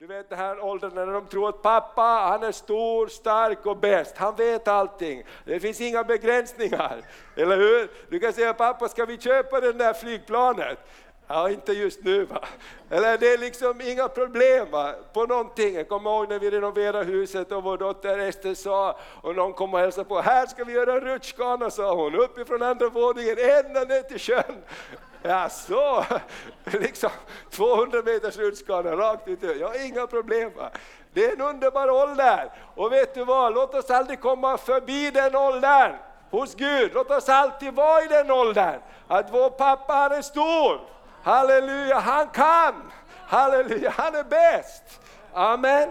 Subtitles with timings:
[0.00, 3.76] Du vet den här åldern när de tror att pappa, han är stor, stark och
[3.76, 4.16] bäst.
[4.16, 5.22] Han vet allting.
[5.44, 7.00] Det finns inga begränsningar.
[7.36, 7.90] Eller hur?
[8.08, 10.78] Du kan säga pappa, ska vi köpa det där flygplanet?
[11.26, 12.44] Ja, inte just nu va.
[12.90, 14.94] Eller det är liksom inga problem va?
[15.12, 15.74] på någonting.
[15.74, 19.74] Jag kommer ihåg när vi renoverade huset och vår dotter Ester sa, och någon kom
[19.74, 23.84] och hälsade på, här ska vi göra en rutschkana sa hon, uppifrån andra våningen ända
[23.84, 24.62] ner till sjön.
[25.22, 26.04] Ja, så
[26.64, 27.10] liksom
[27.50, 29.42] 200 meters rutschkana rakt ut.
[29.60, 30.52] Jag har inga problem.
[30.56, 30.70] Va?
[31.12, 32.50] Det är en underbar ålder.
[32.74, 35.92] Och vet du vad, låt oss aldrig komma förbi den åldern
[36.30, 36.90] hos Gud.
[36.94, 38.80] Låt oss alltid vara i den åldern.
[39.08, 40.80] Att vår pappa han är stor.
[41.22, 42.92] Halleluja, han kan.
[43.26, 45.00] Halleluja, han är bäst.
[45.32, 45.88] Amen.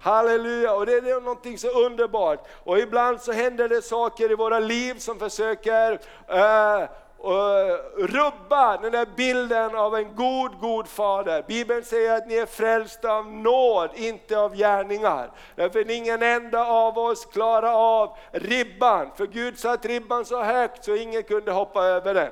[0.00, 2.48] Halleluja, och det är någonting så underbart.
[2.64, 6.88] Och ibland så händer det saker i våra liv som försöker uh,
[7.96, 11.44] rubba den där bilden av en god, god fader.
[11.48, 15.30] Bibeln säger att ni är frälsta av nåd, inte av gärningar.
[15.56, 20.96] Därför ingen enda av oss klarar av ribban, för Gud satt ribban så högt så
[20.96, 22.30] ingen kunde hoppa över den.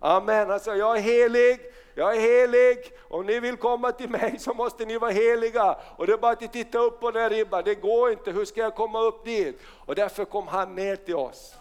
[0.00, 1.60] Amen, alltså jag är helig,
[1.94, 5.76] jag är helig, om ni vill komma till mig så måste ni vara heliga.
[5.96, 8.44] Och det är bara att titta upp på den här ribban, det går inte, hur
[8.44, 9.60] ska jag komma upp dit?
[9.86, 11.54] Och därför kom han ner till oss.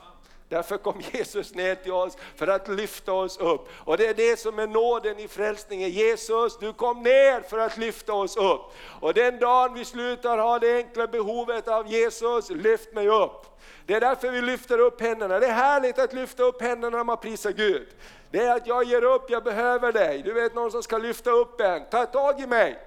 [0.49, 3.67] Därför kom Jesus ner till oss för att lyfta oss upp.
[3.73, 5.89] Och det är det som är nåden i frälsningen.
[5.89, 8.61] Jesus, du kom ner för att lyfta oss upp.
[9.01, 13.45] Och den dagen vi slutar ha det enkla behovet av Jesus, lyft mig upp.
[13.85, 15.39] Det är därför vi lyfter upp händerna.
[15.39, 17.87] Det är härligt att lyfta upp händerna när man prisar Gud.
[18.31, 20.21] Det är att jag ger upp, jag behöver dig.
[20.21, 22.79] Du vet någon som ska lyfta upp en, ta tag i mig.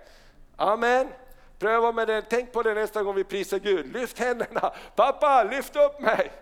[0.56, 1.08] Amen.
[1.58, 3.92] Pröva med det, tänk på det nästa gång vi prisar Gud.
[3.92, 6.32] Lyft händerna, pappa lyft upp mig.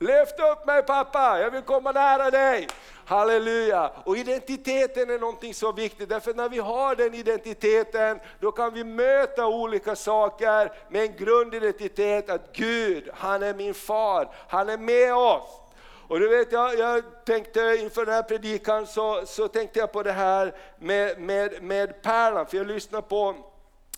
[0.00, 2.68] Lyft upp mig pappa, jag vill komma nära dig.
[3.04, 3.90] Halleluja!
[4.04, 8.84] Och identiteten är någonting så viktigt, därför när vi har den identiteten, då kan vi
[8.84, 15.14] möta olika saker med en grundidentitet att Gud, han är min far, han är med
[15.14, 15.60] oss.
[16.08, 20.02] Och du vet, jag, jag tänkte inför den här predikan så, så tänkte jag på
[20.02, 23.34] det här med, med, med pärlan, för jag lyssnade på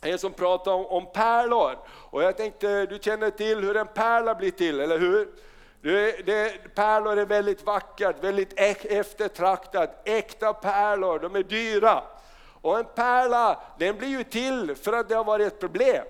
[0.03, 1.79] en som pratade om, om pärlor.
[1.89, 5.29] Och jag tänkte, du känner till hur en pärla blir till, eller hur?
[5.83, 8.53] Det, det, pärlor är väldigt vackert, väldigt
[8.85, 12.03] eftertraktat, äkta pärlor, de är dyra.
[12.61, 16.05] Och en pärla, den blir ju till för att det har varit ett problem.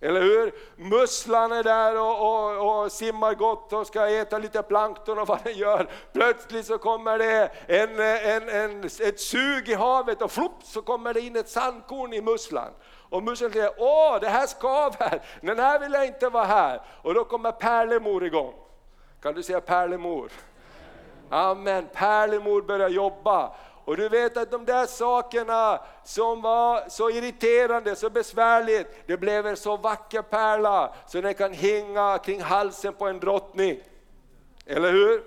[0.00, 0.54] Eller hur?
[0.76, 5.38] Musslan är där och, och, och, simmar gott och ska äta lite plankton och vad
[5.44, 5.88] den gör.
[6.12, 11.14] Plötsligt så kommer det en, en, en, ett sug i havet och flopp så kommer
[11.14, 12.72] det in ett sandkorn i musslan.
[13.10, 16.80] Och musslan säger, åh det här skaver, den här vill jag inte vara här.
[17.02, 18.63] Och då kommer pärlemor igång.
[19.24, 20.30] Kan du säga pärlemor?
[21.28, 23.54] Amen, pärlemor börjar jobba.
[23.84, 29.46] Och du vet att de där sakerna som var så irriterande, så besvärligt, det blev
[29.46, 33.80] en så vacker pärla så den kan hänga kring halsen på en drottning.
[34.66, 35.22] Eller hur?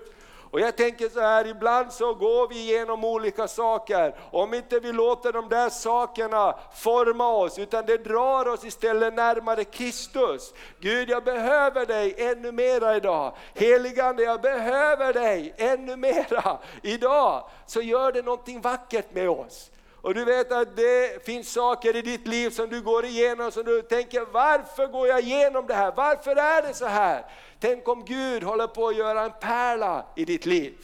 [0.50, 4.92] Och jag tänker så här, ibland så går vi igenom olika saker, om inte vi
[4.92, 10.54] låter de där sakerna forma oss, utan det drar oss istället närmare Kristus.
[10.80, 13.32] Gud, jag behöver dig ännu mera idag.
[13.54, 17.48] Heligande, jag behöver dig ännu mera idag.
[17.66, 19.70] Så gör det någonting vackert med oss.
[20.02, 23.64] Och du vet att det finns saker i ditt liv som du går igenom som
[23.64, 25.92] du tänker, varför går jag igenom det här?
[25.96, 27.24] Varför är det så här?
[27.60, 30.74] Tänk om Gud håller på att göra en pärla i ditt liv.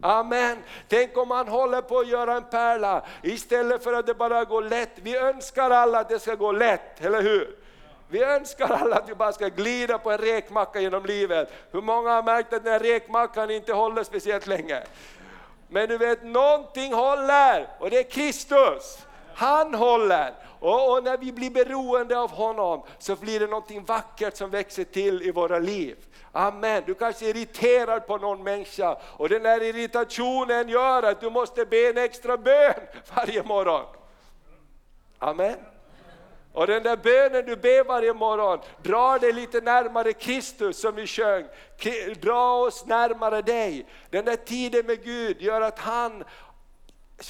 [0.00, 0.58] Amen.
[0.88, 4.62] Tänk om han håller på att göra en pärla istället för att det bara går
[4.62, 4.90] lätt.
[4.94, 7.56] Vi önskar alla att det ska gå lätt, eller hur?
[8.08, 11.52] Vi önskar alla att vi bara ska glida på en rekmacka genom livet.
[11.70, 14.82] Hur många har märkt att den här rekmackan inte håller speciellt länge?
[15.68, 18.98] Men du vet, någonting håller och det är Kristus.
[19.34, 20.34] Han håller.
[20.60, 24.84] Och, och, när vi blir beroende av honom så blir det någonting vackert som växer
[24.84, 25.96] till i våra liv.
[26.32, 26.82] Amen.
[26.86, 31.64] Du kanske är irriterad på någon människa och den där irritationen gör att du måste
[31.64, 32.74] be en extra bön
[33.14, 33.84] varje morgon.
[35.18, 35.56] Amen.
[36.54, 41.06] Och den där bönen du ber varje morgon dra dig lite närmare Kristus som vi
[41.06, 41.44] sjöng.
[42.20, 43.86] Dra oss närmare dig.
[44.10, 46.24] Den där tiden med Gud gör att han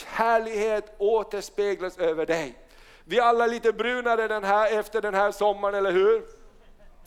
[0.06, 2.58] härlighet återspeglas över dig.
[3.04, 6.22] Vi är alla lite brunare den här, efter den här sommaren, eller hur?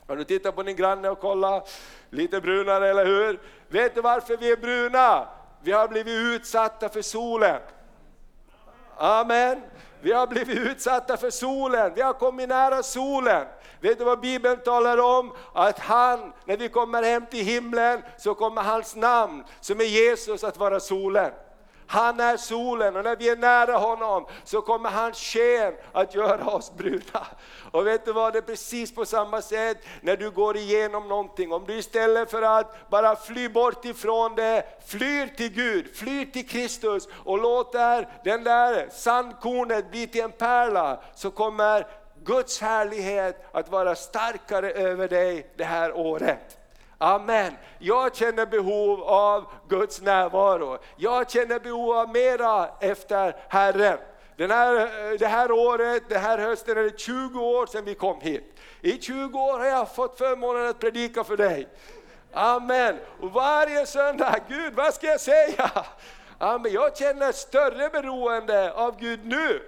[0.07, 1.63] Har du tittat på din granne och kolla?
[2.09, 3.39] Lite brunare, eller hur?
[3.67, 5.27] Vet du varför vi är bruna?
[5.61, 7.61] Vi har blivit utsatta för solen.
[8.97, 9.61] Amen.
[10.01, 13.47] Vi har blivit utsatta för solen, vi har kommit nära solen.
[13.81, 15.33] Vet du vad Bibeln talar om?
[15.53, 20.43] Att han, när vi kommer hem till himlen, så kommer hans namn, som är Jesus,
[20.43, 21.31] att vara solen.
[21.87, 26.45] Han är solen och när vi är nära honom så kommer hans sken att göra
[26.45, 27.27] oss bruna.
[27.71, 31.51] Och vet du vad, det är precis på samma sätt när du går igenom någonting.
[31.51, 36.47] Om du istället för att bara fly bort ifrån det, flyr till Gud, flyr till
[36.47, 41.87] Kristus och låter den där sandkornet bli till en pärla, så kommer
[42.23, 46.57] Guds härlighet att vara starkare över dig det här året.
[46.97, 47.53] Amen.
[47.79, 50.77] Jag känner behov av Guds närvaro.
[50.95, 53.97] Jag känner behov av mera efter Herren.
[54.35, 57.95] Den här, eh, det här året, den här hösten är det 20 år sedan vi
[57.95, 58.59] kom hit.
[58.81, 61.67] I 20 år har jag fått förmånen att predika för dig.
[62.33, 62.99] Amen.
[63.21, 65.71] Och varje söndag, Gud vad ska jag säga?
[66.37, 66.71] Amen.
[66.71, 69.61] Jag känner större beroende av Gud nu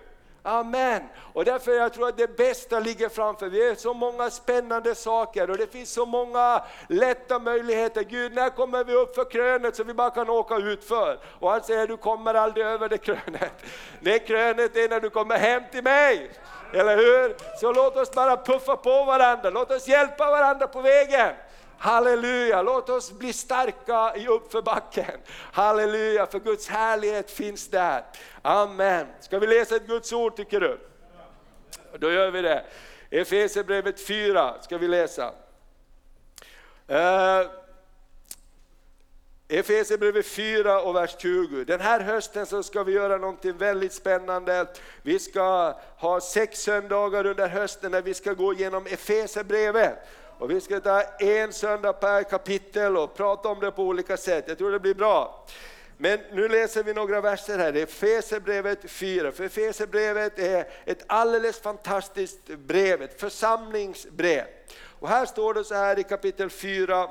[0.43, 1.01] Amen.
[1.33, 3.49] Och därför jag tror att det bästa ligger framför.
[3.49, 8.03] Vi har så många spännande saker och det finns så många lätta möjligheter.
[8.03, 11.19] Gud, när kommer vi upp för krönet så vi bara kan åka ut för?
[11.39, 13.53] Och han säger, du kommer aldrig över det krönet.
[13.99, 16.31] Det krönet är när du kommer hem till mig.
[16.73, 17.35] Eller hur?
[17.59, 21.33] Så låt oss bara puffa på varandra, låt oss hjälpa varandra på vägen.
[21.79, 25.19] Halleluja, låt oss bli starka i uppförbacken.
[25.51, 28.03] Halleluja, för Guds härlighet finns där.
[28.41, 29.07] Amen.
[29.19, 30.79] Ska vi läsa ett Guds ord tycker du?
[31.97, 32.65] Då gör vi det.
[33.09, 35.31] Efesierbrevet 4 ska vi läsa.
[36.91, 37.49] Uh,
[39.47, 41.63] Efesierbrevet 4 och vers 20.
[41.63, 44.67] Den här hösten så ska vi göra någonting väldigt spännande.
[45.01, 49.97] Vi ska ha sex söndagar under hösten när vi ska gå igenom Efesierbrevet.
[50.39, 54.45] Och vi ska ta en söndag per kapitel och prata om det på olika sätt.
[54.47, 55.45] Jag tror det blir bra.
[55.97, 59.31] Men nu läser vi några verser här, det är Fesebrevet 4.
[59.31, 64.45] För Fesebrevet är ett alldeles fantastiskt brev, ett församlingsbrev.
[64.99, 67.09] Och här står det så här i kapitel 4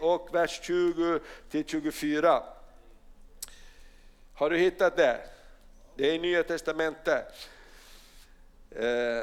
[0.00, 1.20] och vers 20
[1.50, 2.42] till 24.
[4.34, 5.20] Har du hittat det?
[5.94, 7.24] Det är i Nya Testamentet.
[8.70, 9.22] Eh,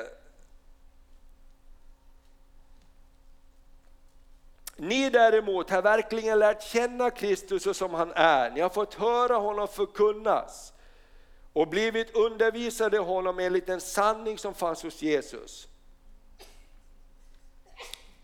[4.75, 8.51] Ni däremot har verkligen lärt känna Kristus som han är.
[8.51, 10.73] Ni har fått höra honom förkunnas
[11.53, 15.67] och blivit undervisade honom enligt den sanning som fanns hos Jesus.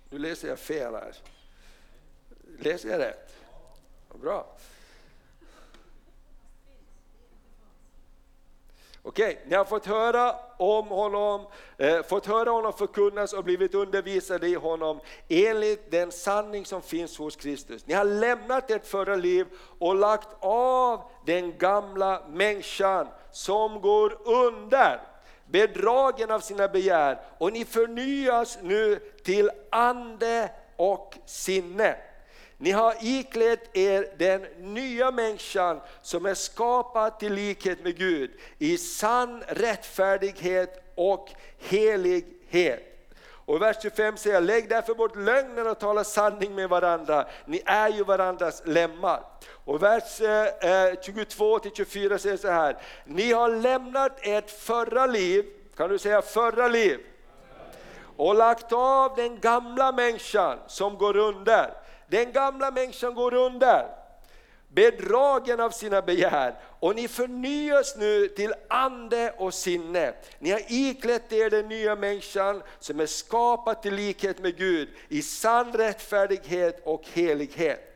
[0.09, 1.15] Nu läser jag fel här.
[2.59, 3.35] Läser jag rätt?
[4.21, 4.57] Bra.
[9.03, 11.45] Okej, ni har fått höra om honom,
[11.77, 14.99] eh, fått höra honom förkunnas och blivit undervisade i honom
[15.29, 17.87] enligt den sanning som finns hos Kristus.
[17.87, 19.47] Ni har lämnat ert förra liv
[19.79, 25.01] och lagt av den gamla människan som går under,
[25.45, 31.95] bedragen av sina begär och ni förnyas nu till ande och sinne.
[32.61, 38.77] Ni har iklätt er den nya människan som är skapad till likhet med Gud i
[38.77, 42.87] sann rättfärdighet och helighet.
[43.45, 47.61] Och i vers 25 säger lägg därför bort lögnen och tala sanning med varandra, ni
[47.65, 49.23] är ju varandras lemmar.
[49.65, 55.45] Och vers eh, eh, 22-24 säger så här, ni har lämnat ert förra liv,
[55.77, 56.99] kan du säga förra liv?
[58.17, 61.80] Och lagt av den gamla människan som går under
[62.11, 63.85] den gamla människan går under,
[64.67, 70.13] bedragen av sina begär och ni förnyas nu till ande och sinne.
[70.39, 75.21] Ni har iklätt er den nya människan som är skapad till likhet med Gud i
[75.21, 77.87] sann rättfärdighet och helighet.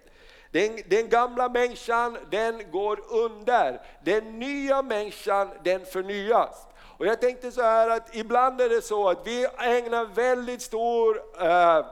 [0.51, 6.67] Den, den, gamla människan den går under, den nya människan den förnyas.
[6.97, 11.21] Och jag tänkte så här att ibland är det så att vi ägnar väldigt stor
[11.41, 11.85] eh,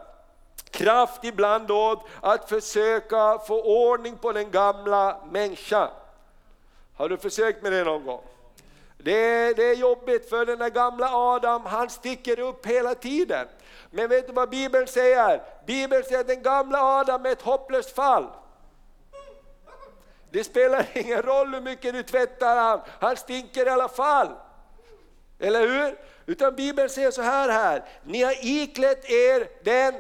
[0.74, 5.90] kraft ibland åt att försöka få ordning på den gamla människan.
[6.96, 8.22] Har du försökt med det någon gång?
[8.98, 13.48] Det, det är jobbigt för den där gamla Adam, han sticker upp hela tiden.
[13.92, 15.42] Men vet du vad Bibeln säger?
[15.66, 18.28] Bibeln säger att den gamla Adam är ett hopplöst fall.
[20.32, 24.28] Det spelar ingen roll hur mycket du tvättar han, han stinker i alla fall.
[25.40, 25.98] Eller hur?
[26.26, 29.94] Utan Bibeln säger så här, här ni har iklätt er den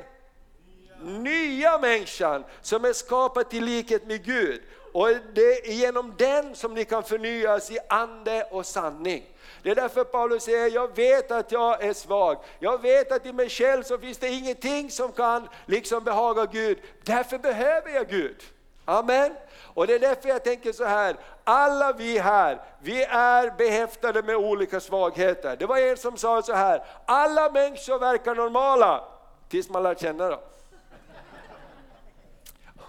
[1.04, 4.62] nya människan som är skapad till likhet med Gud.
[4.94, 9.24] Och det är genom den som ni kan förnyas i ande och sanning.
[9.64, 12.38] Det är därför Paulus säger, jag vet att jag är svag.
[12.60, 16.78] Jag vet att i mig själv så finns det ingenting som kan liksom behaga Gud.
[17.04, 18.44] Därför behöver jag Gud.
[18.86, 19.36] Amen.
[19.74, 24.36] Och det är därför jag tänker så här, alla vi här, vi är behäftade med
[24.36, 25.56] olika svagheter.
[25.56, 29.04] Det var en som sa så här, alla människor verkar normala
[29.50, 30.40] tills man lär känna dem.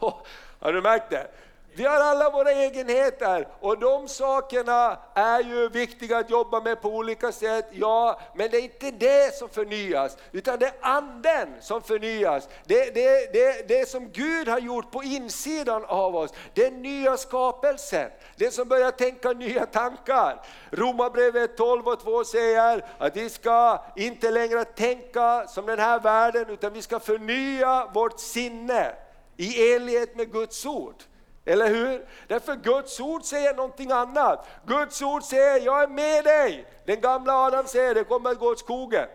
[0.61, 1.30] Har du märkt det?
[1.76, 6.88] Vi har alla våra egenheter och de sakerna är ju viktiga att jobba med på
[6.88, 11.82] olika sätt, ja, men det är inte det som förnyas, utan det är anden som
[11.82, 12.49] förnyas.
[12.64, 18.11] Det, det, det, det som Gud har gjort på insidan av oss, den nya skapelsen,
[18.37, 20.42] det som börjar tänka nya tankar.
[20.70, 26.50] Romarbrevet 12 och 2 säger att vi ska inte längre tänka som den här världen,
[26.50, 28.94] utan vi ska förnya vårt sinne
[29.36, 31.02] i enlighet med Guds ord.
[31.44, 32.06] Eller hur?
[32.28, 34.46] Därför Guds ord säger någonting annat.
[34.66, 36.66] Guds ord säger, jag är med dig.
[36.86, 39.06] Den gamla Adam säger, det kommer att gå åt skogen.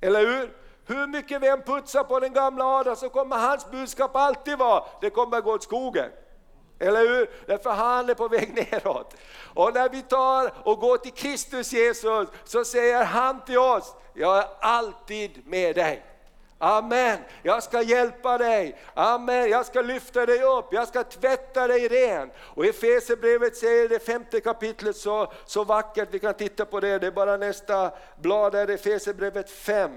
[0.00, 0.56] Eller hur?
[0.86, 4.84] Hur mycket vi än putsar på den gamla Adam så kommer hans budskap alltid vara,
[5.00, 6.10] det kommer att gå åt skogen.
[6.78, 7.30] Eller hur?
[7.46, 9.14] Därför han är på väg neråt.
[9.54, 14.38] Och när vi tar och går till Kristus Jesus så säger han till oss, jag
[14.38, 16.11] är alltid med dig.
[16.64, 18.76] Amen, jag ska hjälpa dig.
[18.94, 22.30] Amen, jag ska lyfta dig upp, jag ska tvätta dig ren.
[22.38, 26.98] Och i Efesierbrevet säger det femte kapitlet så, så vackert, vi kan titta på det,
[26.98, 27.90] det är bara nästa
[28.20, 29.90] blad där, Efesierbrevet 5.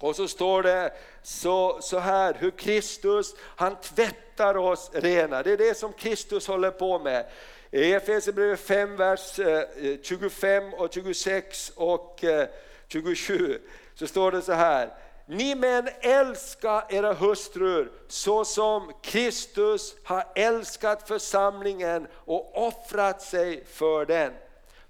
[0.00, 5.42] Och så står det så, så här, hur Kristus, han tvättar oss rena.
[5.42, 7.26] Det är det som Kristus håller på med.
[7.70, 9.62] I Efesierbrevet 5, vers eh,
[10.02, 12.48] 25 och 26 och eh,
[12.88, 13.60] 27
[13.94, 14.90] så står det så här,
[15.32, 24.06] ni män älska era hustrur så som Kristus har älskat församlingen och offrat sig för
[24.06, 24.32] den.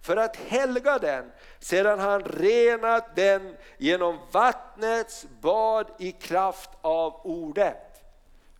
[0.00, 8.04] För att helga den sedan han renat den genom vattnets bad i kraft av ordet.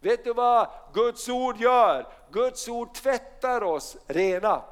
[0.01, 2.07] Vet du vad Guds ord gör?
[2.31, 4.63] Guds ord tvättar oss rena.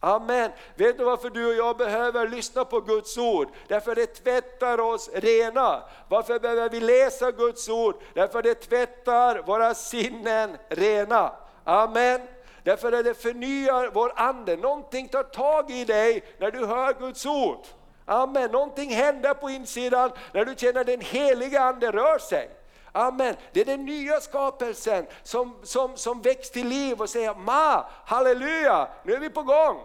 [0.00, 0.50] Amen.
[0.74, 3.48] Vet du varför du och jag behöver lyssna på Guds ord?
[3.68, 5.82] Därför det tvättar oss rena.
[6.08, 7.94] Varför behöver vi läsa Guds ord?
[8.14, 11.32] Därför det tvättar våra sinnen rena.
[11.64, 12.20] Amen.
[12.62, 14.56] Därför att det förnyar vår ande.
[14.56, 17.66] Någonting tar tag i dig när du hör Guds ord.
[18.04, 18.50] Amen.
[18.50, 22.50] Någonting händer på insidan när du känner den heliga Ande rör sig.
[22.92, 23.36] Amen.
[23.52, 28.88] Det är den nya skapelsen som, som, som väcks till liv och säger Ma, halleluja,
[29.04, 29.76] nu är vi på gång.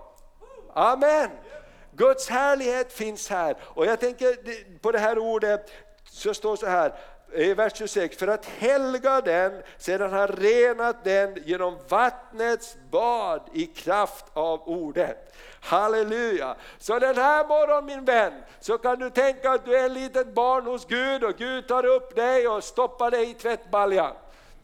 [0.75, 1.29] Amen.
[1.91, 3.55] Guds härlighet finns här.
[3.62, 4.38] Och jag tänker
[4.79, 5.72] på det här ordet,
[6.10, 6.94] så står så här,
[7.34, 13.65] i vers 26, för att helga den sedan han renat den genom vattnets bad i
[13.65, 15.34] kraft av ordet.
[15.62, 16.55] Halleluja!
[16.77, 20.34] Så den här morgonen min vän, så kan du tänka att du är ett litet
[20.34, 24.13] barn hos Gud och Gud tar upp dig och stoppar dig i tvättbaljan.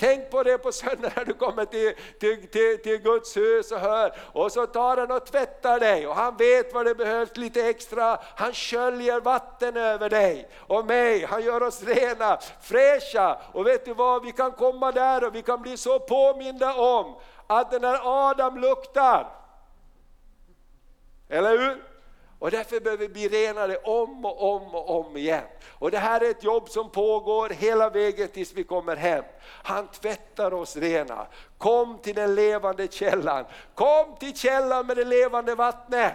[0.01, 3.79] Tänk på det på söndag när du kommer till, till, till, till, Guds hus och
[3.79, 4.15] hör.
[4.33, 8.19] Och så tar han och tvättar dig och han vet vad det behövs lite extra.
[8.35, 11.25] Han sköljer vatten över dig och mig.
[11.25, 13.41] Han gör oss rena, fräscha.
[13.53, 17.15] Och vet du vad, vi kan komma där och vi kan bli så påminda om
[17.47, 19.27] att när Adam luktar,
[21.29, 21.90] eller hur?
[22.41, 25.43] Och därför behöver vi bli renade om och om och om igen.
[25.69, 29.23] Och det här är ett jobb som pågår hela vägen tills vi kommer hem.
[29.63, 31.27] Han tvättar oss rena.
[31.57, 33.45] Kom till den levande källan.
[33.75, 36.13] Kom till källan med det levande vattnet.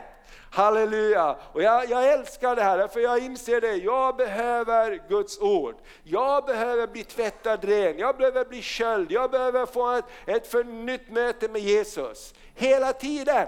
[0.51, 1.37] Halleluja!
[1.53, 5.75] Och jag, jag, älskar det här, för jag inser det, jag behöver Guds ord.
[6.05, 11.11] Jag behöver bli tvättad ren, jag behöver bli sköljd, jag behöver få ett, ett förnytt
[11.11, 12.35] möte med Jesus.
[12.55, 13.47] Hela tiden!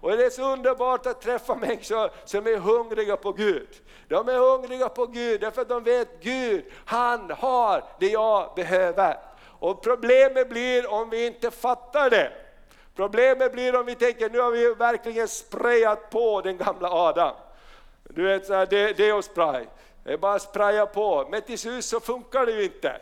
[0.00, 3.68] Och det är så underbart att träffa människor som är hungriga på Gud.
[4.08, 9.16] De är hungriga på Gud därför att de vet Gud, han har det jag behöver.
[9.58, 12.32] Och problemet blir om vi inte fattar det.
[12.96, 17.34] Problemet blir om vi tänker, nu har vi verkligen sprayat på den gamla Adam.
[18.02, 19.64] Du vet, så här, det, det är spray.
[20.04, 23.00] Det är bara att spraya på, men till slut så funkar det ju inte.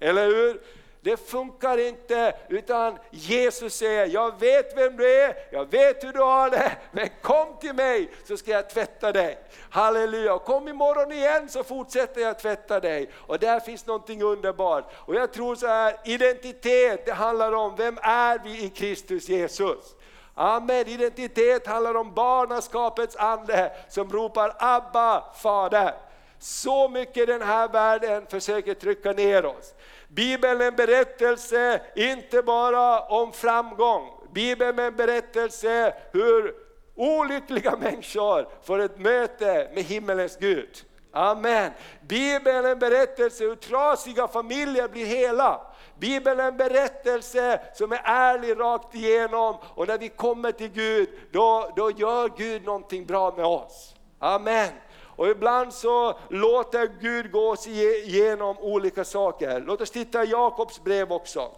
[0.00, 0.60] Eller hur?
[1.04, 6.20] Det funkar inte, utan Jesus säger, jag vet vem du är, jag vet hur du
[6.20, 9.38] har det, men kom till mig så ska jag tvätta dig.
[9.70, 13.10] Halleluja, kom imorgon igen så fortsätter jag tvätta dig.
[13.14, 14.92] Och där finns någonting underbart.
[14.94, 19.94] Och jag tror så här, identitet det handlar om, vem är vi i Kristus Jesus?
[20.34, 25.94] Amen, identitet handlar om barnaskapets ande som ropar Abba, Fader.
[26.38, 29.74] Så mycket den här världen försöker trycka ner oss.
[30.14, 34.08] Bibeln är en berättelse, inte bara om framgång.
[34.32, 36.54] Bibeln är en berättelse hur
[36.94, 40.84] olyckliga människor får ett möte med himmelens Gud.
[41.12, 41.70] Amen.
[42.08, 45.60] Bibeln är en berättelse hur trasiga familjer blir hela.
[45.98, 51.08] Bibeln är en berättelse som är ärlig rakt igenom och när vi kommer till Gud,
[51.32, 53.94] då, då gör Gud någonting bra med oss.
[54.18, 54.68] Amen.
[55.16, 59.60] Och ibland så låter Gud gå oss igenom olika saker.
[59.60, 61.50] Låt oss titta i Jakobs brev också.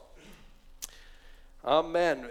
[1.63, 2.27] Amen.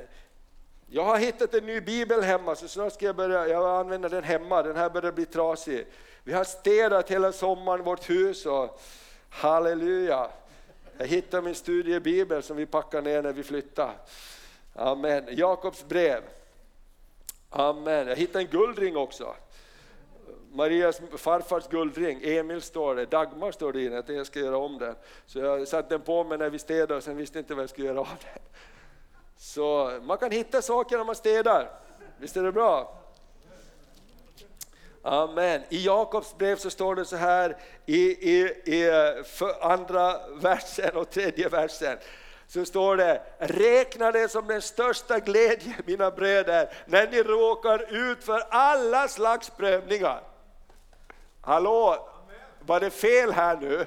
[0.87, 4.23] Jag har hittat en ny bibel hemma så snart ska jag börja jag använda den
[4.23, 4.63] hemma.
[4.63, 5.87] Den här börjar bli trasig.
[6.23, 8.81] Vi har städat hela sommaren vårt hus och
[9.29, 10.29] halleluja.
[10.97, 13.93] Jag hittade min studiebibel som vi packar ner när vi flyttar.
[14.75, 15.23] Amen.
[15.29, 16.23] Jakobs brev.
[17.49, 18.07] Amen.
[18.07, 19.35] Jag hittade en guldring också.
[20.55, 24.77] Marias farfars guldring, Emil står det, Dagmar står det inne, att jag ska göra om
[24.77, 24.95] den.
[25.25, 27.69] Så jag satte den på mig när vi städade och sen visste inte vad jag
[27.69, 28.43] skulle göra av den.
[29.37, 31.69] Så man kan hitta saker när man städar,
[32.17, 33.01] visst är det bra?
[35.01, 35.61] Amen.
[35.69, 38.91] I Jakobs brev så står det så här i, i, i
[39.61, 41.97] andra versen och tredje versen
[42.47, 48.23] så står det, räkna det som den största glädje mina bröder när ni råkar ut
[48.23, 50.34] för alla slags prövningar.
[51.45, 52.07] Hallå,
[52.59, 53.85] var det fel här nu?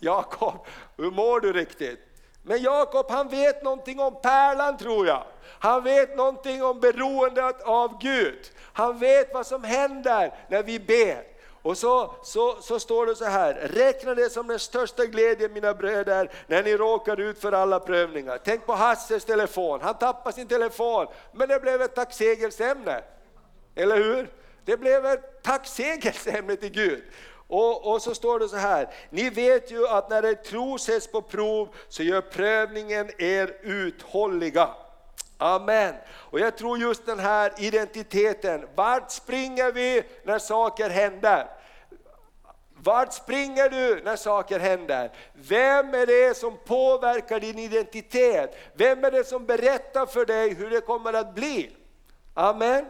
[0.00, 2.00] Jakob, hur mår du riktigt?
[2.42, 5.24] Men Jakob han vet någonting om pärlan tror jag.
[5.58, 8.38] Han vet någonting om beroendet av Gud.
[8.72, 11.22] Han vet vad som händer när vi ber.
[11.62, 15.74] Och så, så, så står det så här, räkna det som den största glädjen mina
[15.74, 18.38] bröder när ni råkar ut för alla prövningar.
[18.44, 23.02] Tänk på Hasses telefon, han tappade sin telefon men det blev ett tacksägelseämne.
[23.74, 24.30] Eller hur?
[24.68, 27.02] Det blev ett tacksägelseämne till Gud.
[27.46, 31.06] Och, och, så står det så här, ni vet ju att när er tro sätts
[31.06, 34.68] på prov så gör prövningen er uthålliga.
[35.38, 35.94] Amen.
[36.08, 41.46] Och jag tror just den här identiteten, vart springer vi när saker händer?
[42.74, 45.10] Vart springer du när saker händer?
[45.34, 48.56] Vem är det som påverkar din identitet?
[48.74, 51.70] Vem är det som berättar för dig hur det kommer att bli?
[52.34, 52.84] Amen.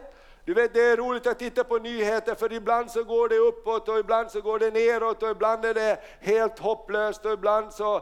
[0.49, 3.89] Du vet det är roligt att titta på nyheter för ibland så går det uppåt
[3.89, 8.01] och ibland så går det neråt och ibland är det helt hopplöst och ibland så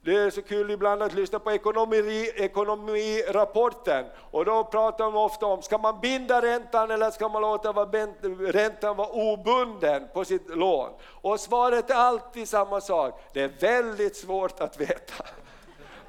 [0.00, 5.46] det är så kul ibland att lyssna på ekonomi, ekonomirapporten och då pratar de ofta
[5.46, 10.90] om, ska man binda räntan eller ska man låta räntan vara obunden på sitt lån?
[11.02, 15.24] Och svaret är alltid samma sak, det är väldigt svårt att veta.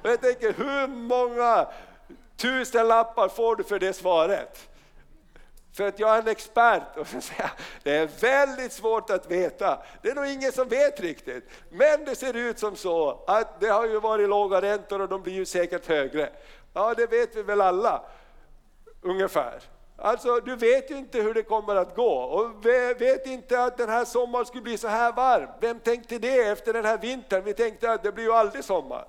[0.02, 1.66] Och jag tänker, hur många
[2.36, 4.68] tusen lappar får du för det svaret?
[5.72, 7.50] För att jag är en expert och så säger
[7.82, 9.82] det är väldigt svårt att veta.
[10.02, 11.48] Det är nog ingen som vet riktigt.
[11.70, 15.22] Men det ser ut som så att det har ju varit låga räntor och de
[15.22, 16.30] blir ju säkert högre.
[16.72, 18.02] Ja, det vet vi väl alla,
[19.02, 19.62] ungefär.
[19.96, 23.88] Alltså, du vet ju inte hur det kommer att gå och vet inte att den
[23.88, 25.48] här sommaren skulle bli så här varm.
[25.60, 27.44] Vem tänkte det efter den här vintern?
[27.44, 29.04] Vi tänkte att det blir ju aldrig sommar.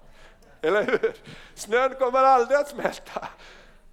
[0.61, 1.15] Eller hur?
[1.55, 3.27] Snön kommer aldrig att smälta.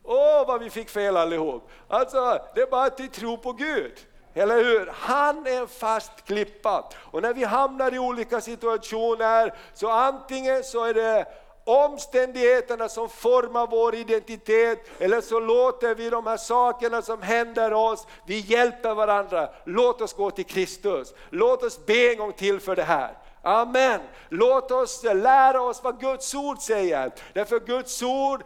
[0.07, 1.71] Åh, vad vi fick fel allihop!
[1.89, 3.93] Alltså, det är bara att vi tror på Gud.
[4.35, 4.93] Eller hur?
[4.95, 6.85] Han är en fast klippa.
[6.97, 11.27] Och när vi hamnar i olika situationer, så antingen så är det
[11.65, 18.07] omständigheterna som formar vår identitet, eller så låter vi de här sakerna som händer oss,
[18.27, 19.49] vi hjälper varandra.
[19.65, 21.15] Låt oss gå till Kristus.
[21.31, 23.19] Låt oss be en gång till för det här.
[23.47, 24.01] Amen.
[24.29, 27.11] Låt oss lära oss vad Guds ord säger.
[27.33, 28.45] Därför Guds ord,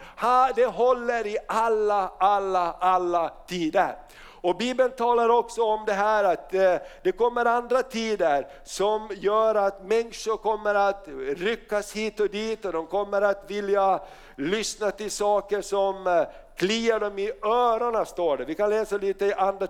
[0.54, 3.96] det håller i alla, alla, alla tider.
[4.42, 9.54] Och Bibeln talar också om det här att eh, det kommer andra tider som gör
[9.54, 11.04] att människor kommer att
[11.36, 14.00] ryckas hit och dit och de kommer att vilja
[14.36, 16.22] lyssna till saker som eh,
[16.56, 18.44] kliar dem i öronen, står det.
[18.44, 19.66] Vi kan läsa lite i andra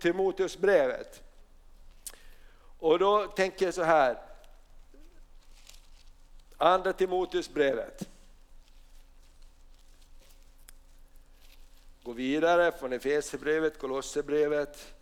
[0.00, 1.22] Timoteusbrevet.
[2.78, 4.25] Och då tänker jag så här,
[6.58, 8.08] Andra Timoteusbrevet.
[12.02, 14.94] Gå vidare från Efesierbrevet, Kolosserbrevet.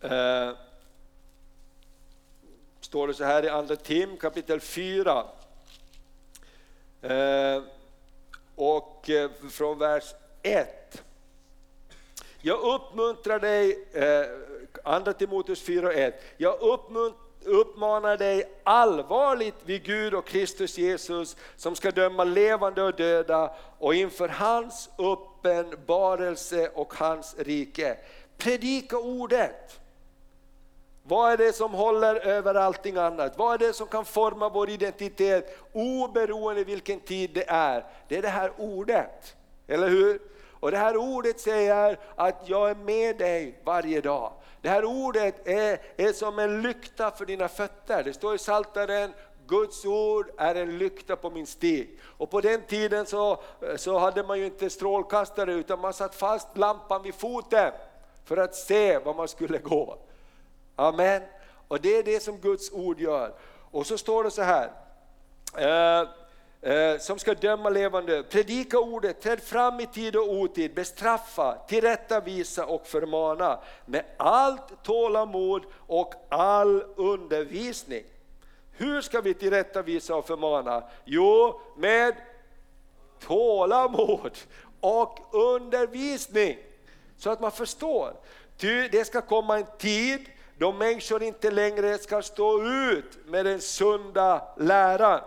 [0.00, 0.52] Eh,
[2.80, 5.26] står det så här i Andra Tim kapitel 4.
[7.02, 7.62] Eh,
[8.54, 11.02] och eh, från vers 1.
[12.40, 14.26] Jag uppmuntrar dig, eh,
[14.84, 16.22] Andra Timoteus 4 och 1.
[16.36, 22.94] Jag uppmuntrar uppmanar dig allvarligt vid Gud och Kristus Jesus som ska döma levande och
[22.94, 27.96] döda och inför hans uppenbarelse och hans rike.
[28.36, 29.80] Predika ordet.
[31.02, 33.38] Vad är det som håller över allting annat?
[33.38, 37.84] Vad är det som kan forma vår identitet oberoende vilken tid det är?
[38.08, 40.20] Det är det här ordet, eller hur?
[40.60, 44.32] Och det här ordet säger att jag är med dig varje dag.
[44.62, 48.04] Det här ordet är, är som en lykta för dina fötter.
[48.04, 49.12] Det står i Psaltaren,
[49.46, 51.98] Guds ord är en lykta på min stig.
[52.04, 53.42] Och på den tiden så,
[53.76, 57.72] så hade man ju inte strålkastare utan man satt fast lampan vid foten
[58.24, 59.98] för att se var man skulle gå.
[60.76, 61.22] Amen.
[61.68, 63.32] Och det är det som Guds ord gör.
[63.70, 64.70] Och så står det så här,
[65.56, 66.08] eh,
[66.62, 72.66] eh, som ska döma levande, predika ordet, träd fram i tid och otid, bestraffa, tillrättavisa
[72.66, 78.04] och förmana med allt tålamod och all undervisning.
[78.72, 80.82] Hur ska vi tillrättavisa och förmana?
[81.04, 82.14] Jo, med
[83.20, 84.38] tålamod
[84.80, 86.58] och undervisning.
[87.16, 88.12] Så att man förstår.
[88.56, 90.26] Ty det ska komma en tid
[90.58, 95.20] då människor inte längre ska stå ut med den sunda läran.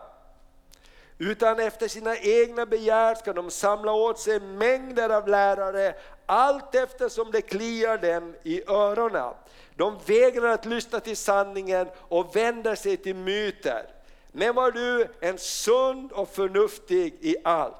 [1.32, 7.32] Utan efter sina egna begär ska de samla åt sig mängder av lärare allt eftersom
[7.32, 9.34] det kliar dem i öronen.
[9.76, 13.86] De vägrar att lyssna till sanningen och vänder sig till myter.
[14.32, 17.76] Men var du en sund och förnuftig i allt.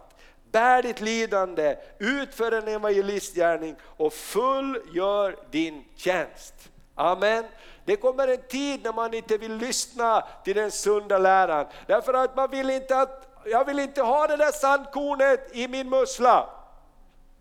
[0.52, 6.54] Bär ditt lidande, utför en evangelistgärning och fullgör din tjänst.
[6.96, 7.46] Amen.
[7.86, 11.66] Det kommer en tid när man inte vill lyssna till den sunda läran.
[11.88, 15.90] Därför att man vill inte att, jag vill inte ha det där sandkornet i min
[15.90, 16.50] mussla.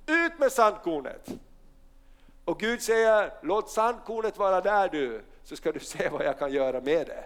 [0.06, 1.28] Ut med sandkornet!
[2.44, 6.52] Och Gud säger, låt sandkornet vara där du, så ska du se vad jag kan
[6.52, 7.24] göra med det.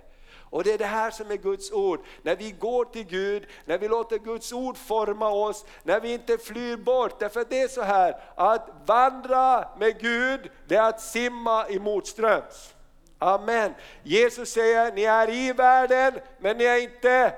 [0.51, 2.01] Och det är det här som är Guds ord.
[2.23, 6.39] När vi går till Gud, när vi låter Guds ord forma oss, när vi inte
[6.39, 7.19] flyr bort.
[7.19, 11.79] Därför att det är så här, att vandra med Gud, det är att simma i
[11.79, 12.75] motströms.
[13.19, 13.75] Amen.
[14.03, 17.33] Jesus säger, ni är i världen, men ni är inte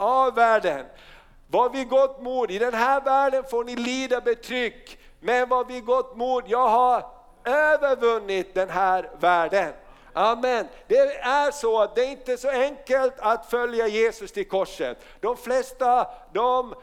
[0.00, 0.86] av världen.
[1.46, 5.80] Var vi gott mod, i den här världen får ni lida betryck, men var vi
[5.80, 7.06] gott mod, jag har
[7.44, 9.72] övervunnit den här världen.
[10.12, 10.68] Amen.
[10.86, 14.98] Det är så att det är inte så enkelt att följa Jesus till korset.
[15.20, 16.74] De flesta de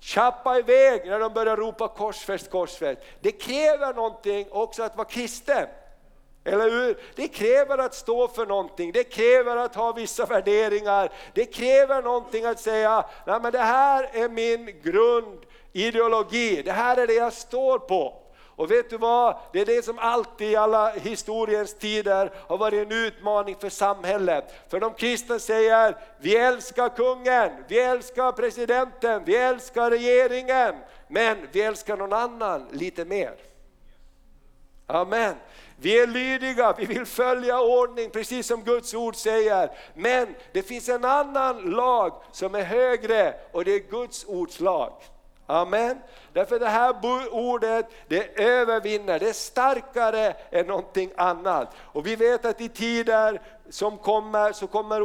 [0.00, 3.00] tjappar iväg när de börjar ropa korsfäst, korsfäst.
[3.20, 5.66] Det kräver någonting också att vara kristen.
[6.44, 6.98] Eller hur?
[7.14, 12.44] Det kräver att stå för någonting, det kräver att ha vissa värderingar, det kräver någonting
[12.44, 17.78] att säga, nej men det här är min grundideologi, det här är det jag står
[17.78, 18.20] på.
[18.56, 19.36] Och vet du vad?
[19.52, 24.44] Det är det som alltid i alla historiens tider har varit en utmaning för samhället.
[24.68, 30.74] För de kristna säger, vi älskar kungen, vi älskar presidenten, vi älskar regeringen,
[31.08, 33.34] men vi älskar någon annan lite mer.
[34.86, 35.34] Amen.
[35.76, 39.70] Vi är lydiga, vi vill följa ordning precis som Guds ord säger.
[39.94, 44.92] Men det finns en annan lag som är högre och det är Guds ords lag.
[45.46, 45.98] Amen.
[46.32, 46.94] Därför det här
[47.32, 51.74] ordet, det övervinner, det är starkare än någonting annat.
[51.78, 55.02] Och vi vet att i tider som kommer, så kommer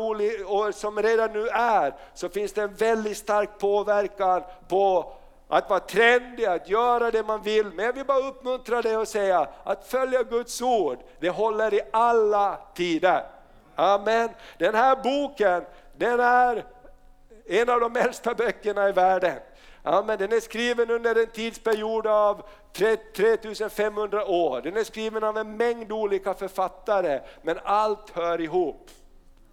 [0.52, 5.14] och som redan nu är, så finns det en väldigt stark påverkan på
[5.50, 7.66] att vara trendig, att göra det man vill.
[7.66, 11.82] Men jag vill bara uppmuntra dig och säga att följa Guds ord, det håller i
[11.92, 13.24] alla tider.
[13.76, 14.30] Amen.
[14.58, 15.64] Den här boken,
[15.98, 16.66] den är
[17.46, 19.40] en av de äldsta böckerna i världen.
[19.84, 20.18] Amen.
[20.18, 22.42] Den är skriven under en tidsperiod av
[23.16, 24.62] 3500 år.
[24.62, 28.90] Den är skriven av en mängd olika författare, men allt hör ihop.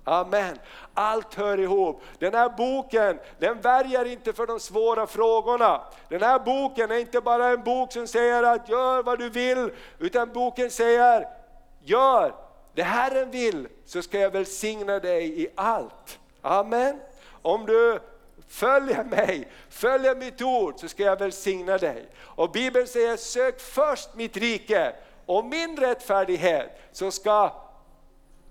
[0.09, 0.59] Amen.
[0.95, 2.03] Allt hör ihop.
[2.19, 5.81] Den här boken, den värjer inte för de svåra frågorna.
[6.09, 9.71] Den här boken är inte bara en bok som säger att gör vad du vill,
[9.99, 11.29] utan boken säger
[11.81, 12.35] gör
[12.75, 16.19] det Herren vill så ska jag välsigna dig i allt.
[16.42, 17.01] Amen.
[17.42, 17.99] Om du
[18.49, 22.09] följer mig, följer mitt ord så ska jag välsigna dig.
[22.19, 24.92] Och Bibeln säger sök först mitt rike
[25.27, 27.65] och min rättfärdighet så ska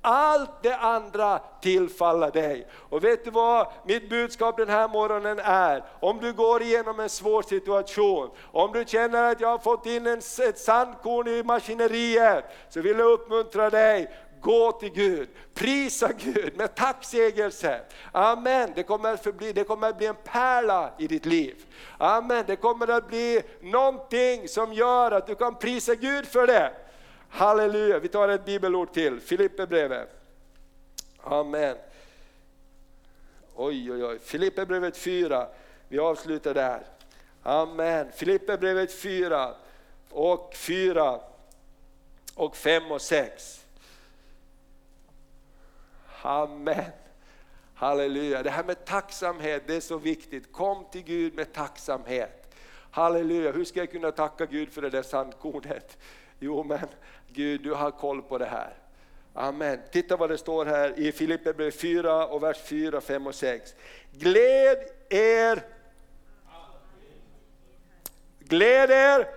[0.06, 2.68] allt det andra tillfalla dig.
[2.89, 5.84] Och vet du vad mitt budskap den här morgonen är?
[6.00, 10.08] Om du går igenom en svår situation, om du känner att jag har fått in
[10.08, 16.58] en, ett sandkorn i maskineriet, så vill jag uppmuntra dig, gå till Gud, prisa Gud
[16.58, 17.82] med tacksägelse.
[18.12, 21.65] Amen, det kommer, att förbli, det kommer att bli en pärla i ditt liv.
[21.98, 26.72] Amen, det kommer att bli någonting som gör att du kan prisa Gud för det.
[27.30, 30.10] Halleluja, vi tar ett bibelord till, Filipperbrevet.
[31.24, 31.78] Amen.
[33.56, 35.48] Oj, oj, oj, Filipperbrevet 4,
[35.88, 36.82] vi avslutar där.
[37.44, 39.56] Amen, Filipperbrevet 4
[40.10, 41.20] och 4
[42.36, 43.66] och 5 och 6.
[46.22, 46.92] Amen.
[47.76, 48.44] Halleluja.
[48.44, 50.52] Det här med tacksamhet, det är så viktigt.
[50.52, 52.56] Kom till Gud med tacksamhet.
[52.92, 55.98] Halleluja, hur ska jag kunna tacka Gud för det där sandkornet?
[56.39, 56.88] Jo men
[57.28, 58.74] Gud, du har koll på det här.
[59.34, 59.80] Amen.
[59.91, 63.76] Titta vad det står här i Filipperbrevet 4 och vers 4, 5 och 6.
[64.12, 64.78] Gläd
[65.10, 65.63] er.
[68.39, 69.28] Gläd er.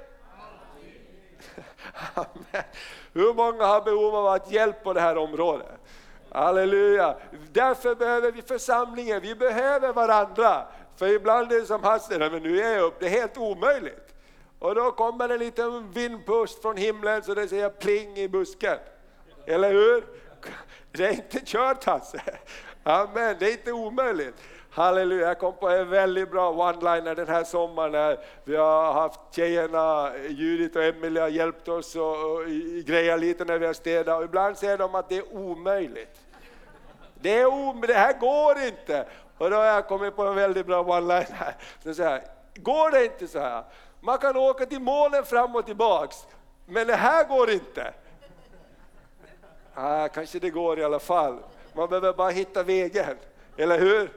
[2.15, 2.65] Amen.
[3.13, 5.67] Hur många har behov av att hjälp på det här området?
[6.31, 7.17] Halleluja!
[7.53, 10.67] Därför behöver vi församlingen, vi behöver varandra.
[10.97, 14.08] För ibland är det som hastigt, men nu är jag upp, det är helt omöjligt.
[14.59, 18.79] Och då kommer en liten vindpust från himlen så det säger pling i busken.
[19.47, 20.05] Eller hur?
[20.93, 22.21] Det är inte kört Hasse.
[22.83, 24.35] Amen, det är inte omöjligt.
[24.71, 29.21] Halleluja, jag kom på en väldigt bra one-liner den här sommaren när vi har haft
[29.31, 32.47] tjejerna, Judith och Emelie har hjälpt oss och, och
[32.87, 36.21] greja lite när vi har städat och ibland säger de att det är omöjligt.
[37.15, 39.07] Det, är om, det här går inte!
[39.39, 41.55] Och då har jag kommit på en väldigt bra one-liner.
[41.85, 42.23] Så säger
[42.55, 43.65] går det inte så här?
[44.01, 46.17] Man kan åka till målen fram och tillbaks,
[46.67, 47.95] men det här går inte.
[49.75, 51.39] Ah, kanske det går i alla fall.
[51.73, 53.17] Man behöver bara hitta vägen,
[53.57, 54.13] eller hur?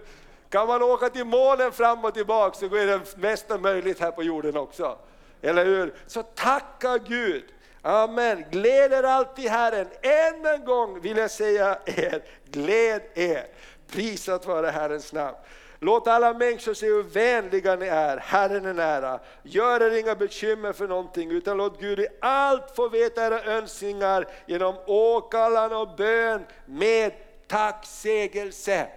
[0.50, 4.24] Kan man åka till målen fram och tillbaka så är det mesta möjligt här på
[4.24, 4.98] jorden också.
[5.41, 5.94] Eller hur?
[6.08, 7.44] Så tacka Gud!
[7.82, 8.46] Amen.
[8.52, 9.88] Gläd er alltid Herren.
[10.02, 13.48] Än en gång vill jag säga er, gläd er.
[13.88, 15.38] Prisat vare Herrens namn.
[15.84, 19.20] Låt alla människor se hur vänliga ni är, Herren är nära.
[19.44, 24.28] Gör er inga bekymmer för någonting, utan låt Gud i allt få veta era önskningar
[24.46, 27.12] genom åkallan och bön med
[27.48, 28.88] tacksägelse.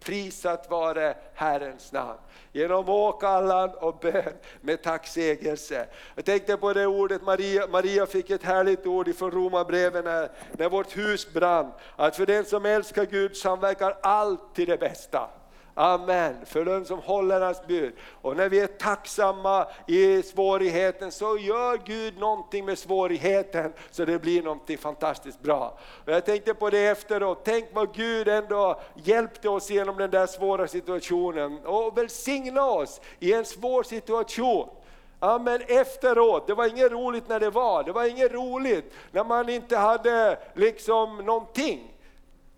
[0.00, 2.18] Prisat vare Herrens namn.
[2.52, 5.86] Genom åkallan och bön med tacksägelse.
[6.14, 10.68] Jag tänkte på det ordet, Maria, Maria fick ett härligt ord ifrån Romarbrevet när, när
[10.68, 11.72] vårt hus brann.
[11.96, 15.30] Att för den som älskar Gud samverkar allt till det bästa.
[15.74, 17.92] Amen, för den som håller hans bud.
[18.22, 24.18] Och när vi är tacksamma i svårigheten så gör Gud någonting med svårigheten så det
[24.18, 25.78] blir någonting fantastiskt bra.
[26.04, 30.26] Och jag tänkte på det efteråt, tänk vad Gud ändå hjälpte oss genom den där
[30.26, 34.68] svåra situationen och välsigna oss i en svår situation.
[35.22, 39.48] Amen, efteråt, det var inget roligt när det var, det var inget roligt när man
[39.48, 41.99] inte hade liksom någonting.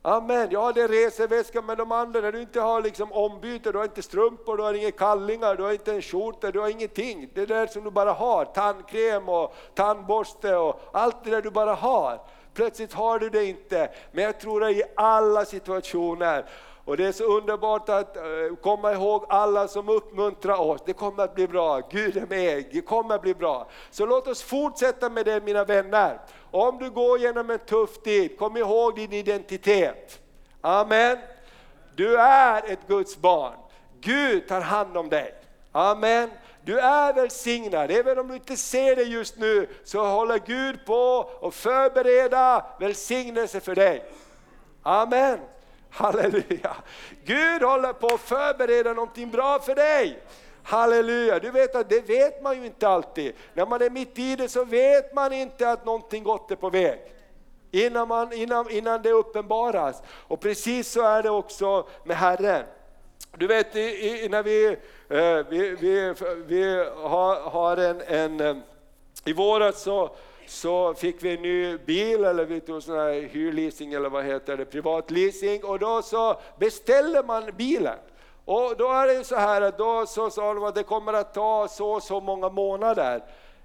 [0.04, 3.78] Amen, ja det är reseväska men de andra, när du inte har liksom ombyte, du
[3.78, 7.28] har inte strumpor, du har inga kallingar, du har inte en skjorta, du har ingenting.
[7.34, 11.74] Det där som du bara har, tandkräm och tandborste och allt det där du bara
[11.74, 12.20] har.
[12.54, 16.44] Plötsligt har du det inte, men jag tror att i alla situationer
[16.84, 18.22] och det är så underbart att eh,
[18.62, 20.80] komma ihåg alla som uppmuntrar oss.
[20.86, 23.68] Det kommer att bli bra, Gud är med, det kommer att bli bra.
[23.90, 26.18] Så låt oss fortsätta med det mina vänner.
[26.50, 30.20] Om du går genom en tuff tid, kom ihåg din identitet.
[30.60, 31.18] Amen.
[31.96, 33.54] Du är ett Guds barn.
[34.00, 35.34] Gud tar hand om dig.
[35.72, 36.30] Amen.
[36.64, 41.30] Du är välsignad, även om du inte ser det just nu, så håller Gud på
[41.42, 44.04] att förbereda välsignelse för dig.
[44.82, 45.38] Amen.
[45.92, 46.76] Halleluja!
[47.24, 50.18] Gud håller på att förbereda någonting bra för dig.
[50.62, 51.38] Halleluja!
[51.38, 53.32] Du vet att det vet man ju inte alltid.
[53.54, 56.70] När man är mitt i det så vet man inte att någonting gott är på
[56.70, 57.00] väg.
[57.70, 60.02] Innan, man, innan, innan det uppenbaras.
[60.08, 62.64] Och precis så är det också med Herren.
[63.36, 64.66] Du vet i, när vi,
[65.08, 66.14] eh, vi, vi,
[66.46, 68.56] vi har, har en, en, eh,
[69.24, 70.16] i våras så
[70.52, 74.56] så fick vi en ny bil, eller vi tog sån här hyrleasing eller vad heter
[74.56, 77.98] det, privatleasing och då så beställer man bilen.
[78.44, 81.34] Och då är det så här att då så sa de att det kommer att
[81.34, 83.22] ta så och så många månader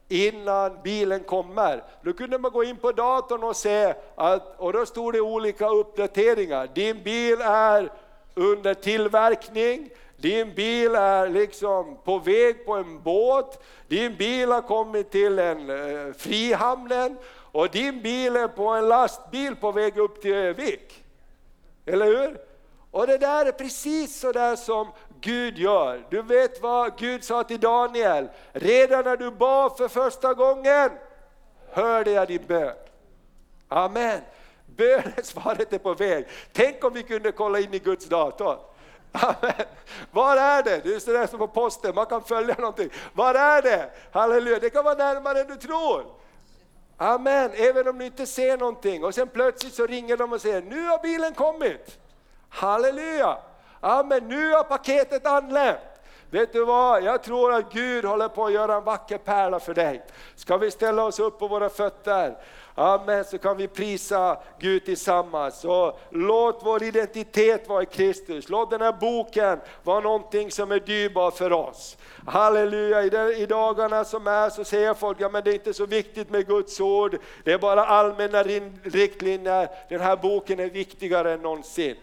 [0.08, 1.84] innan bilen kommer.
[2.02, 5.69] Då kunde man gå in på datorn och se, att, och då stod det olika
[5.69, 6.69] uppdateringar.
[6.73, 7.91] Din bil är
[8.34, 15.12] under tillverkning, din bil är liksom på väg på en båt, din bil har kommit
[15.12, 17.17] till en eh, frihamnen
[17.51, 21.03] och din bil är på en lastbil på väg upp till Övik.
[21.86, 22.38] Eller hur?
[22.91, 24.88] Och det där är precis så där som
[25.21, 26.06] Gud gör.
[26.10, 30.89] Du vet vad Gud sa till Daniel, redan när du bad för första gången
[31.69, 32.75] hörde jag din bön.
[33.67, 34.21] Amen.
[34.65, 36.27] Bönesvaret är på väg.
[36.53, 38.58] Tänk om vi kunde kolla in i Guds dator.
[39.21, 39.65] Amen.
[40.12, 40.82] Var är det?
[40.84, 42.89] Det är sådär som på posten, man kan följa någonting.
[43.13, 43.89] Var är det?
[44.12, 46.06] Halleluja, det kan vara närmare än du tror.
[46.97, 49.03] Amen, även om du inte ser någonting.
[49.03, 51.99] Och sen plötsligt så ringer de och säger, nu har bilen kommit.
[52.49, 53.38] Halleluja!
[53.80, 55.80] Amen, nu har paketet anlänt.
[56.29, 59.73] Vet du vad, jag tror att Gud håller på att göra en vacker pärla för
[59.73, 60.03] dig.
[60.35, 62.37] Ska vi ställa oss upp på våra fötter?
[62.75, 65.65] Amen, så kan vi prisa Gud tillsammans.
[65.65, 68.49] Och låt vår identitet vara i Kristus.
[68.49, 71.97] Låt den här boken vara någonting som är dyrbart för oss.
[72.27, 76.29] Halleluja, I, dagarna som är så säger folk, ja men det är inte så viktigt
[76.29, 78.43] med Guds ord, det är bara allmänna
[78.83, 79.69] riktlinjer.
[79.89, 81.95] Den här boken är viktigare än någonsin.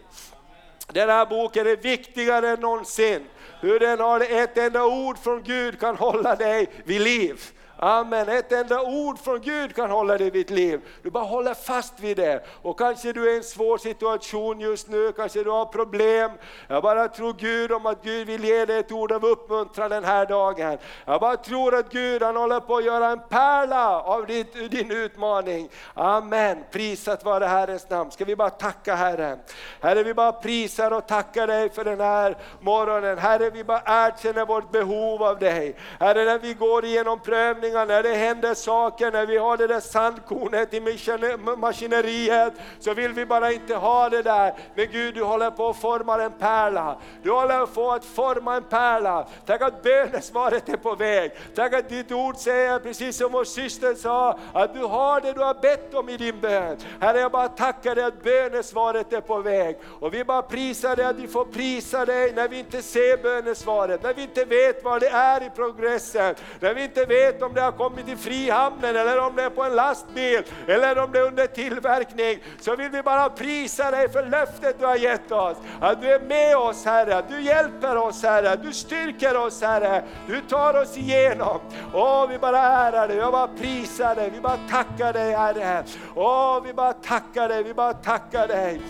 [0.87, 3.25] Den här boken är viktigare än någonsin.
[3.61, 7.51] Hur den har ett enda ord från Gud kan hålla dig vid liv.
[7.77, 8.29] Amen.
[8.29, 10.81] Ett enda ord från Gud kan hålla dig vid liv.
[11.01, 12.45] Du bara håller fast vid det.
[12.61, 16.31] Och kanske du är i en svår situation just nu, kanske du har problem.
[16.67, 20.03] Jag bara tror Gud om att Gud vill ge dig ett ord av uppmuntran den
[20.03, 20.77] här dagen.
[21.05, 24.91] Jag bara tror att Gud han håller på att göra en pärla av din, din
[24.91, 25.69] utmaning.
[25.93, 26.63] Amen.
[26.71, 28.11] Prisat vare Herrens namn.
[28.11, 29.39] Ska vi bara tacka Herren.
[29.81, 33.17] Herre vi bara prisar och tackar dig för den här morgonen.
[33.17, 35.75] Herre vi bara erkänner vårt behov av dig.
[35.99, 37.19] Herre när vi går igenom
[37.65, 40.79] prövningar, när det händer saker, när vi har det där sandkornet i
[41.57, 44.53] maskineriet, så vill vi bara inte ha det där.
[44.75, 46.97] Men Gud du håller på att forma en pärla.
[47.23, 49.27] Du håller på att forma en pärla.
[49.45, 51.31] Tack att bönesvaret är på väg.
[51.55, 55.39] Tack att ditt ord säger, precis som vår syster sa, att du har det du
[55.39, 56.77] har bett om i din bön.
[56.99, 59.77] Herre jag bara tackar dig att bönesvaret är på väg.
[59.99, 64.03] Och vi bara prisar dig att vi får prisa dig när vi inte ser bönesvaret,
[64.03, 67.61] när vi inte vet vad det är i progressen, när vi inte vet om det
[67.61, 71.27] har kommit i Frihamnen eller om det är på en lastbil eller om det är
[71.27, 75.57] under tillverkning, så vill vi bara prisa dig för löftet du har gett oss.
[75.79, 80.03] Att du är med oss Herre, att du hjälper oss Herre, du styrker oss Herre,
[80.27, 81.59] du tar oss igenom.
[81.93, 85.83] Åh, vi bara ärar dig, jag bara prisar dig, vi bara tackar dig Herre.
[86.15, 88.81] Åh, vi bara tackar dig, vi bara tackar dig.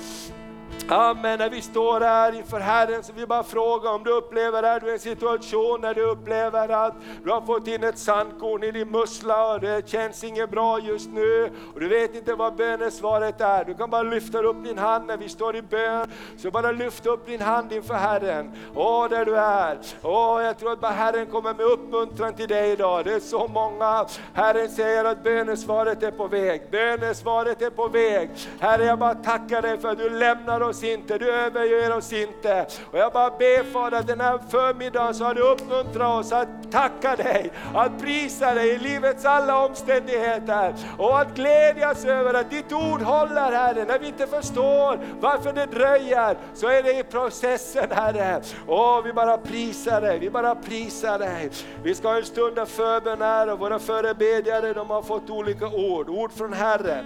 [0.90, 4.64] Amen, när vi står här inför Herren så vill jag bara fråga om du upplever
[4.64, 6.94] att du är i en situation där du upplever att
[7.24, 11.10] du har fått in ett sandkorn i din mussla och det känns inget bra just
[11.10, 13.66] nu och du vet inte vad bönesvaret är.
[13.66, 17.06] Du kan bara lyfta upp din hand när vi står i bön, så bara lyft
[17.06, 18.52] upp din hand inför Herren.
[18.76, 19.78] Åh, där du är.
[20.02, 23.06] Åh, jag tror att bara Herren kommer med uppmuntran till dig idag.
[23.06, 24.06] Det är så många.
[24.34, 26.62] Herren säger att bönesvaret är på väg.
[26.72, 28.30] Bönesvaret är på väg.
[28.60, 32.66] Herre, jag bara tackar dig för att du lämnar oss inte, du överger oss inte.
[32.92, 36.72] Och jag bara ber Fader, att den här förmiddagen så har du uppmuntrat oss att
[36.72, 42.72] tacka dig, att prisa dig i livets alla omständigheter och att glädjas över att ditt
[42.72, 43.86] ord håller Herre.
[43.86, 48.42] När vi inte förstår varför det dröjer så är det i processen Herre.
[48.68, 51.50] Åh, vi bara prisar dig, vi bara prisar dig.
[51.84, 55.68] Vi ska ha en stund av förbön här och våra förebedjare de har fått olika
[55.68, 57.06] ord, ord från Herren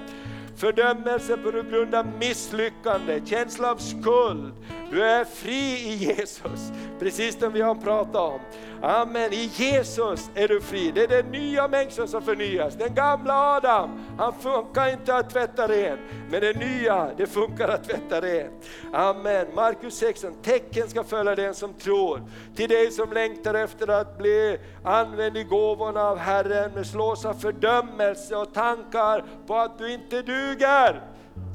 [0.60, 4.54] fördömelse på grund av misslyckande, känsla av skuld.
[4.92, 8.40] Du är fri i Jesus, precis som vi har pratat om.
[8.82, 10.92] Amen, i Jesus är du fri.
[10.96, 12.76] Det är den nya människan som förnyas.
[12.76, 15.98] Den gamla Adam, han funkar inte att tvätta ren.
[16.32, 18.70] Men det nya, det funkar att tvätta rent.
[18.94, 19.48] Amen.
[19.56, 22.24] Markus 16, tecken ska följa den som tror.
[22.56, 27.34] Till dig som längtar efter att bli använd i gåvorna av Herren, men slås av
[27.34, 31.02] fördömelse och tankar på att du inte du duger.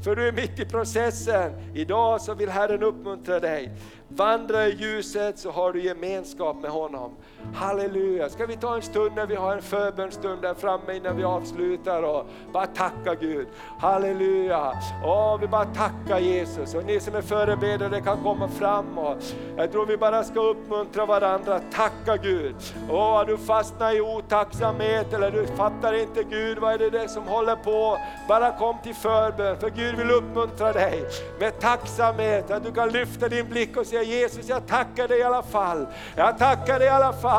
[0.04, 1.52] För du är mitt i processen.
[1.74, 3.70] Idag så vill Herren uppmuntra dig.
[4.08, 7.16] Vandra i ljuset så har du gemenskap med honom.
[7.54, 8.28] Halleluja!
[8.28, 12.02] Ska vi ta en stund när vi har en förbönstund där framme innan vi avslutar
[12.02, 13.46] och bara tacka Gud.
[13.78, 14.72] Halleluja!
[15.04, 19.16] Åh, vi bara tackar Jesus och ni som är förebedjare kan komma fram och
[19.56, 22.54] jag tror vi bara ska uppmuntra varandra, tacka Gud.
[22.90, 27.08] Åh, har du fastnat i otacksamhet eller du fattar inte Gud, vad är det det
[27.08, 27.98] som håller på?
[28.28, 31.04] Bara kom till förbön för Gud vill uppmuntra dig
[31.40, 35.22] med tacksamhet, att du kan lyfta din blick och säga Jesus jag tackar dig i
[35.22, 35.86] alla fall.
[36.16, 37.33] Jag tackar dig i alla fall.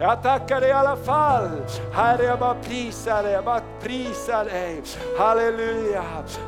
[0.00, 1.48] Jag tackar dig i alla fall.
[1.92, 4.82] Herre jag bara prisar dig, jag bara prisar dig.
[5.18, 6.04] Halleluja.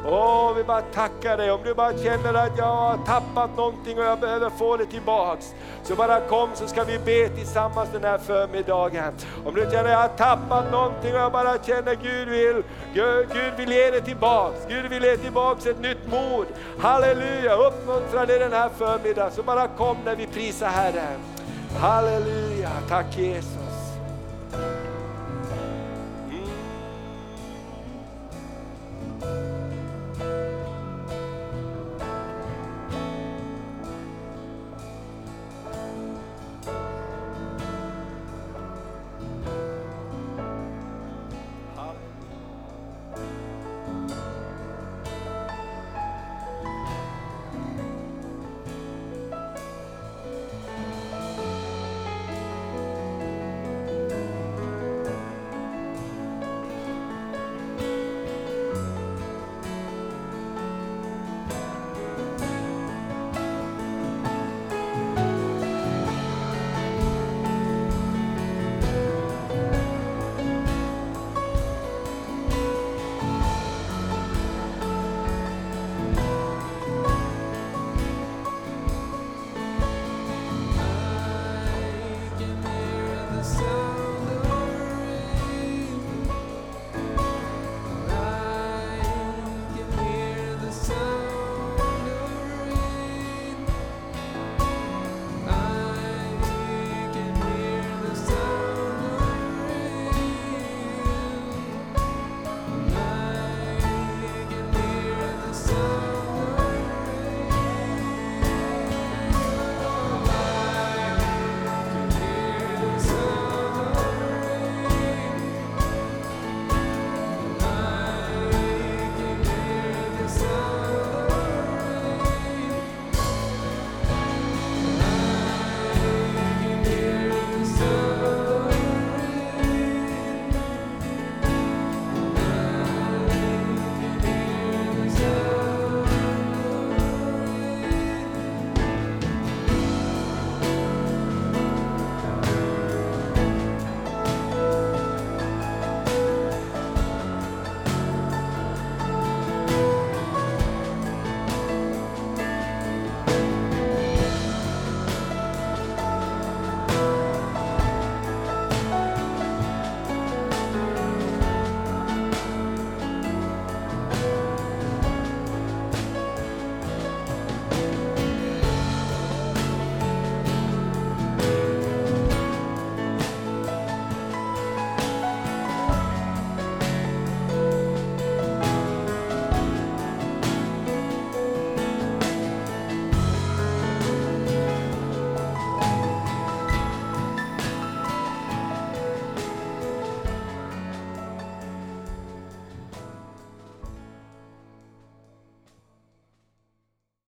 [0.07, 1.51] Åh, vi bara tackar dig.
[1.51, 5.55] Om du bara känner att jag har tappat någonting och jag behöver få det tillbaks.
[5.83, 9.15] Så bara kom så ska vi be tillsammans den här förmiddagen.
[9.47, 12.63] Om du känner att jag har tappat någonting och jag bara känner Gud vill,
[12.95, 14.57] Gud, Gud vill ge det tillbaks.
[14.69, 16.47] Gud vill ge tillbaks ett nytt mod.
[16.79, 19.33] Halleluja, uppmuntra dig den här förmiddagen.
[19.33, 21.39] Så bara kom när vi prisar Herren.
[21.79, 23.70] Halleluja, tack Jesus.